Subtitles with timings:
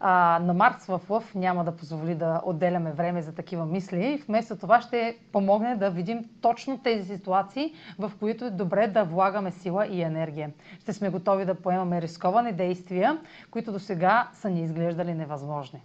[0.00, 4.22] А, на Марс в Лъв няма да позволи да отделяме време за такива мисли.
[4.28, 9.50] Вместо това ще помогне да видим точно тези ситуации, в които е добре да влагаме
[9.50, 10.50] сила и енергия.
[10.80, 13.18] Ще сме готови да поемаме рисковани действия,
[13.50, 15.82] които до сега са ни изглеждали невъзможни.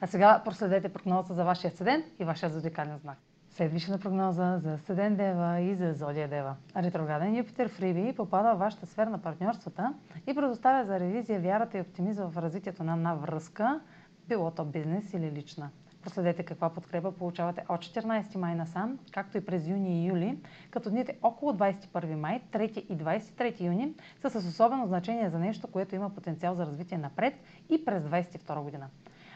[0.00, 3.18] А сега проследете прогнозата за вашия седент и вашия зодиакален знак.
[3.54, 6.56] Седмична прогноза за Седен Дева и за Зодия Дева.
[6.76, 9.94] Ретрограден Юпитер в Риби попада в вашата сфера на партньорствата
[10.26, 13.80] и предоставя за ревизия вярата и оптимизъм в развитието на една връзка,
[14.28, 15.70] било то бизнес или лична.
[16.02, 20.38] Проследете каква подкрепа получавате от 14 май насам, както и през юни и юли,
[20.70, 25.68] като дните около 21 май, 3 и 23 юни са с особено значение за нещо,
[25.68, 27.34] което има потенциал за развитие напред
[27.70, 28.88] и през 22 година.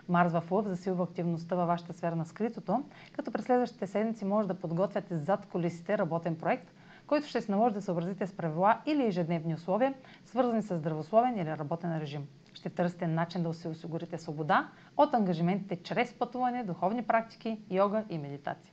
[0.09, 4.49] Марс в Лъв засилва активността във вашата сфера на скритото, като през следващите седмици може
[4.49, 6.73] да подготвяте зад колисите работен проект,
[7.07, 11.59] който ще се наложи да съобразите с правила или ежедневни условия, свързани с здравословен или
[11.59, 12.27] работен режим.
[12.55, 18.19] Ще търсите начин да се осигурите свобода от ангажиментите чрез пътуване, духовни практики, йога и
[18.19, 18.73] медитация.